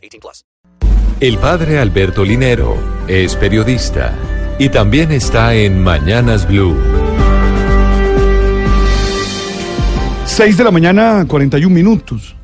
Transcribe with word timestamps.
18 0.00 0.20
plus. 0.20 0.44
El 1.20 1.36
padre 1.38 1.78
Alberto 1.78 2.24
Linero 2.24 2.76
es 3.06 3.36
periodista 3.36 4.14
y 4.58 4.68
también 4.68 5.12
está 5.12 5.54
en 5.54 5.82
Mañanas 5.82 6.48
Blue. 6.48 6.76
6 10.26 10.56
de 10.56 10.64
la 10.64 10.70
mañana, 10.70 11.26
41 11.28 11.74
minutos. 11.74 12.34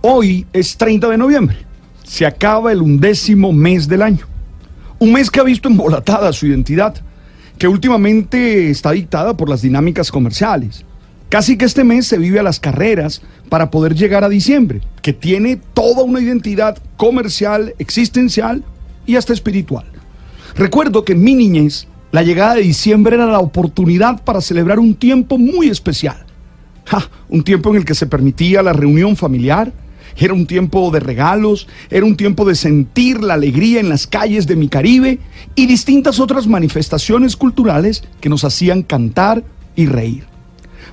Hoy 0.00 0.46
es 0.52 0.76
30 0.76 1.08
de 1.08 1.16
noviembre. 1.16 1.58
Se 2.02 2.26
acaba 2.26 2.72
el 2.72 2.82
undécimo 2.82 3.52
mes 3.52 3.86
del 3.86 4.02
año. 4.02 4.26
Un 4.98 5.12
mes 5.12 5.30
que 5.30 5.40
ha 5.40 5.44
visto 5.44 5.68
embolatada 5.68 6.32
su 6.32 6.46
identidad 6.46 6.94
que 7.58 7.68
últimamente 7.68 8.70
está 8.70 8.90
dictada 8.90 9.36
por 9.36 9.48
las 9.48 9.62
dinámicas 9.62 10.10
comerciales. 10.10 10.84
Casi 11.28 11.56
que 11.56 11.64
este 11.64 11.84
mes 11.84 12.06
se 12.06 12.18
vive 12.18 12.38
a 12.38 12.44
las 12.44 12.60
carreras 12.60 13.22
para 13.48 13.70
poder 13.70 13.94
llegar 13.94 14.24
a 14.24 14.28
diciembre, 14.28 14.82
que 15.02 15.12
tiene 15.12 15.56
toda 15.74 16.02
una 16.02 16.20
identidad 16.20 16.78
comercial, 16.96 17.74
existencial 17.78 18.64
y 19.06 19.16
hasta 19.16 19.32
espiritual. 19.32 19.86
Recuerdo 20.54 21.04
que 21.04 21.12
en 21.14 21.24
mi 21.24 21.34
niñez 21.34 21.88
la 22.12 22.22
llegada 22.22 22.54
de 22.54 22.62
diciembre 22.62 23.16
era 23.16 23.26
la 23.26 23.40
oportunidad 23.40 24.22
para 24.22 24.40
celebrar 24.40 24.78
un 24.78 24.94
tiempo 24.94 25.36
muy 25.36 25.68
especial. 25.68 26.24
un 27.28 27.42
tiempo 27.42 27.70
en 27.70 27.76
el 27.76 27.84
que 27.84 27.94
se 27.94 28.06
permitía 28.06 28.62
la 28.62 28.72
reunión 28.72 29.16
familiar, 29.16 29.72
era 30.16 30.32
un 30.32 30.46
tiempo 30.46 30.90
de 30.90 31.00
regalos, 31.00 31.66
era 31.90 32.06
un 32.06 32.16
tiempo 32.16 32.44
de 32.44 32.54
sentir 32.54 33.22
la 33.22 33.34
alegría 33.34 33.80
en 33.80 33.88
las 33.88 34.06
calles 34.06 34.46
de 34.46 34.54
mi 34.54 34.68
Caribe 34.68 35.18
y 35.56 35.66
distintas 35.66 36.20
otras 36.20 36.46
manifestaciones 36.46 37.36
culturales 37.36 38.04
que 38.20 38.28
nos 38.28 38.44
hacían 38.44 38.82
cantar 38.82 39.42
y 39.74 39.86
reír. 39.86 40.33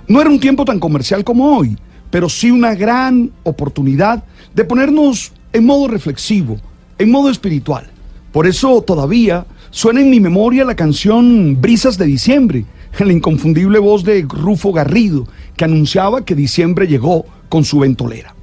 No 0.07 0.21
era 0.21 0.29
un 0.29 0.39
tiempo 0.39 0.65
tan 0.65 0.79
comercial 0.79 1.23
como 1.23 1.57
hoy, 1.57 1.77
pero 2.09 2.29
sí 2.29 2.51
una 2.51 2.75
gran 2.75 3.31
oportunidad 3.43 4.23
de 4.53 4.65
ponernos 4.65 5.31
en 5.53 5.65
modo 5.65 5.87
reflexivo, 5.87 6.57
en 6.97 7.11
modo 7.11 7.29
espiritual. 7.29 7.89
Por 8.31 8.47
eso 8.47 8.81
todavía 8.81 9.45
suena 9.69 10.01
en 10.01 10.09
mi 10.09 10.19
memoria 10.19 10.65
la 10.65 10.75
canción 10.75 11.59
Brisas 11.59 11.97
de 11.97 12.05
Diciembre, 12.05 12.65
en 12.99 13.07
la 13.07 13.13
inconfundible 13.13 13.79
voz 13.79 14.03
de 14.03 14.25
Rufo 14.27 14.73
Garrido, 14.73 15.27
que 15.55 15.65
anunciaba 15.65 16.25
que 16.25 16.35
diciembre 16.35 16.87
llegó 16.87 17.25
con 17.49 17.63
su 17.63 17.79
ventolera. 17.79 18.35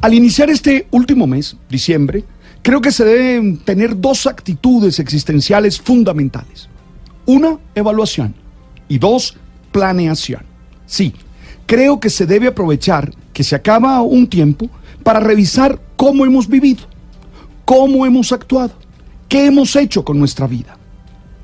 Al 0.00 0.14
iniciar 0.14 0.50
este 0.50 0.86
último 0.90 1.26
mes, 1.26 1.56
diciembre, 1.68 2.24
creo 2.62 2.80
que 2.80 2.92
se 2.92 3.04
deben 3.04 3.58
tener 3.58 4.00
dos 4.00 4.26
actitudes 4.26 4.98
existenciales 4.98 5.80
fundamentales. 5.80 6.68
Una, 7.26 7.58
evaluación. 7.74 8.34
Y 8.88 8.98
dos, 8.98 9.36
planeación. 9.72 10.45
Sí, 10.86 11.12
creo 11.66 12.00
que 12.00 12.10
se 12.10 12.26
debe 12.26 12.48
aprovechar 12.48 13.12
que 13.32 13.44
se 13.44 13.56
acaba 13.56 14.00
un 14.00 14.28
tiempo 14.28 14.70
para 15.02 15.20
revisar 15.20 15.80
cómo 15.96 16.24
hemos 16.24 16.48
vivido, 16.48 16.84
cómo 17.64 18.06
hemos 18.06 18.32
actuado, 18.32 18.72
qué 19.28 19.46
hemos 19.46 19.76
hecho 19.76 20.04
con 20.04 20.18
nuestra 20.18 20.46
vida. 20.46 20.78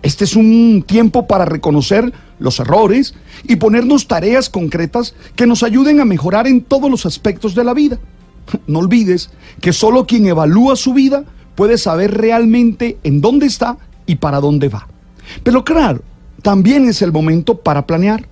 Este 0.02 0.24
es 0.24 0.34
un 0.34 0.84
tiempo 0.86 1.26
para 1.26 1.44
reconocer 1.44 2.12
los 2.40 2.58
errores 2.58 3.14
y 3.44 3.56
ponernos 3.56 4.08
tareas 4.08 4.50
concretas 4.50 5.14
que 5.36 5.47
nos 5.47 5.62
ayuden 5.62 6.00
a 6.00 6.04
mejorar 6.04 6.47
en 6.48 6.62
todos 6.62 6.91
los 6.91 7.06
aspectos 7.06 7.54
de 7.54 7.64
la 7.64 7.72
vida. 7.72 7.98
No 8.66 8.81
olvides 8.81 9.31
que 9.60 9.72
solo 9.72 10.06
quien 10.06 10.26
evalúa 10.26 10.75
su 10.75 10.92
vida 10.92 11.25
puede 11.54 11.78
saber 11.78 12.19
realmente 12.19 12.98
en 13.04 13.20
dónde 13.20 13.47
está 13.47 13.78
y 14.06 14.16
para 14.16 14.41
dónde 14.41 14.69
va. 14.69 14.88
Pero 15.44 15.64
claro, 15.64 16.02
también 16.42 16.88
es 16.88 17.02
el 17.02 17.12
momento 17.12 17.58
para 17.58 17.86
planear, 17.86 18.26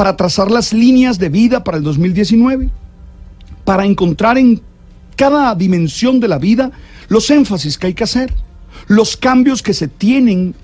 para 0.00 0.16
trazar 0.16 0.50
las 0.50 0.72
líneas 0.72 1.18
de 1.18 1.28
vida 1.28 1.62
para 1.62 1.76
el 1.76 1.82
2019, 1.82 2.70
para 3.66 3.84
encontrar 3.84 4.38
en 4.38 4.62
cada 5.14 5.54
dimensión 5.54 6.20
de 6.20 6.28
la 6.28 6.38
vida 6.38 6.70
los 7.08 7.28
énfasis 7.28 7.76
que 7.76 7.88
hay 7.88 7.92
que 7.92 8.04
hacer, 8.04 8.32
los 8.86 9.14
cambios 9.14 9.62
que 9.62 9.74
se 9.74 9.88
tienen 9.88 10.54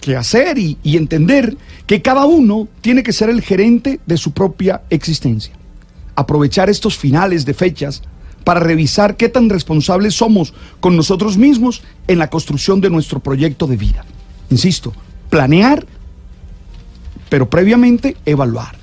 que 0.00 0.16
hacer 0.16 0.56
y, 0.56 0.78
entender 0.84 1.54
que 1.86 2.00
cada 2.00 2.24
uno 2.24 2.66
tiene 2.80 3.02
que 3.02 3.12
ser 3.12 3.28
el 3.28 3.42
gerente 3.42 4.00
de 4.06 4.16
su 4.16 4.30
propia 4.30 4.80
existencia 4.88 5.52
aprovechar 6.14 6.70
estos 6.70 6.96
finales 6.96 7.44
de 7.44 7.52
fechas 7.52 8.02
para 8.42 8.60
revisar 8.60 9.18
qué 9.18 9.28
tan 9.28 9.50
responsables 9.50 10.14
somos 10.14 10.54
con 10.80 10.96
nosotros 10.96 11.36
mismos 11.36 11.82
en 12.08 12.18
la 12.18 12.30
construcción 12.30 12.80
de 12.80 12.88
nuestro 12.88 13.20
proyecto 13.20 13.66
de 13.66 13.76
vida. 13.76 14.06
Insisto, 14.48 14.94
planear, 15.28 15.84
pero 17.28 17.48
previamente 17.48 18.16
evaluar. 18.24 18.76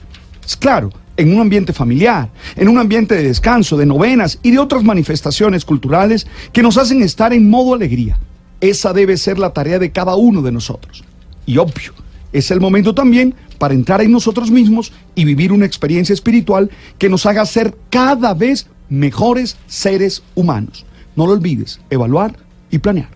Es 0.46 0.56
claro, 0.56 0.90
en 1.18 1.34
un 1.34 1.42
ambiente 1.42 1.74
familiar, 1.74 2.30
en 2.56 2.68
un 2.68 2.78
ambiente 2.78 3.16
de 3.16 3.24
descanso, 3.24 3.78
de 3.78 3.86
novenas 3.86 4.40
y 4.42 4.52
de 4.52 4.60
otras 4.60 4.84
manifestaciones 4.84 5.66
culturales 5.66 6.28
que 6.52 6.64
nos 6.64 6.78
hacen 6.78 7.02
estar 7.02 7.34
en 7.34 7.50
modo 7.50 7.74
alegría. 7.74 8.18
Esa 8.62 8.94
debe 8.94 9.18
ser 9.18 9.40
la 9.40 9.54
tarea 9.54 9.80
de 9.80 9.92
cada 9.92 10.16
uno 10.16 10.42
de 10.42 10.52
nosotros. 10.52 11.04
Y 11.46 11.58
obvio, 11.58 11.94
es 12.32 12.50
el 12.52 12.60
momento 12.60 12.96
también 12.96 13.36
para 13.58 13.74
entrar 13.74 14.02
en 14.02 14.12
nosotros 14.12 14.50
mismos 14.52 14.92
y 15.16 15.26
vivir 15.26 15.52
una 15.52 15.66
experiencia 15.66 16.14
espiritual 16.14 16.70
que 16.98 17.10
nos 17.10 17.26
haga 17.26 17.46
ser 17.46 17.76
cada 17.90 18.34
vez 18.34 18.68
mejores 18.90 19.58
seres 19.68 20.24
humanos. 20.36 20.86
No 21.16 21.28
lo 21.28 21.34
olvides, 21.34 21.80
evaluar 21.90 22.36
y 22.72 22.80
planear. 22.80 23.10